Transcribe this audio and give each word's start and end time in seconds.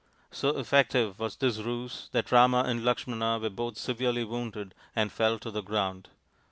So 0.31 0.49
effective 0.57 1.19
was 1.19 1.35
this 1.35 1.59
ruse 1.59 2.09
that 2.11 2.31
Rama 2.31 2.63
and 2.65 2.83
Lakshmana 2.83 3.37
were 3.37 3.51
both 3.51 3.77
severely 3.77 4.23
wounded 4.23 4.73
and 4.95 5.11
fell 5.11 5.37
to 5.37 5.51
the 5.51 5.61
ground. 5.61 6.09